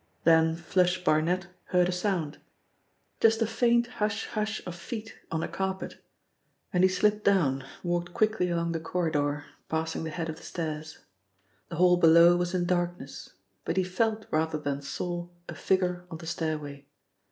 [0.23, 2.39] Then 'Flush' Barnet heard a sound.
[3.19, 6.03] Just a faint "hush hush" of feet on a carpet,
[6.73, 11.05] and he slipped down, walked quickly along the corridor, passing the head of the stairs.
[11.69, 13.33] The hall below was in darkness,
[13.63, 16.87] but he felt rather than saw a figure on the stairway.